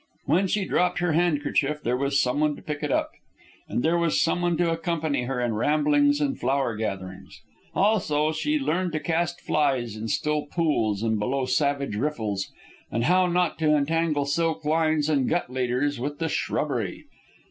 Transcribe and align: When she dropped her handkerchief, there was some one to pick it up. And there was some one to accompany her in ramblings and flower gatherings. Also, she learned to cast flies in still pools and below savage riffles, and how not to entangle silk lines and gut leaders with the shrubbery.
When 0.25 0.47
she 0.47 0.65
dropped 0.65 0.97
her 0.97 1.11
handkerchief, 1.11 1.83
there 1.83 1.95
was 1.95 2.19
some 2.19 2.39
one 2.39 2.55
to 2.55 2.63
pick 2.63 2.81
it 2.81 2.91
up. 2.91 3.11
And 3.67 3.83
there 3.83 3.99
was 3.99 4.19
some 4.19 4.41
one 4.41 4.57
to 4.57 4.71
accompany 4.71 5.25
her 5.25 5.39
in 5.39 5.53
ramblings 5.53 6.19
and 6.19 6.39
flower 6.39 6.75
gatherings. 6.75 7.39
Also, 7.75 8.31
she 8.31 8.57
learned 8.57 8.93
to 8.93 8.99
cast 8.99 9.41
flies 9.41 9.95
in 9.95 10.07
still 10.07 10.47
pools 10.47 11.03
and 11.03 11.19
below 11.19 11.45
savage 11.45 11.95
riffles, 11.95 12.51
and 12.89 13.03
how 13.03 13.27
not 13.27 13.59
to 13.59 13.75
entangle 13.77 14.25
silk 14.25 14.65
lines 14.65 15.07
and 15.07 15.29
gut 15.29 15.51
leaders 15.51 15.99
with 15.99 16.17
the 16.17 16.29
shrubbery. 16.29 17.05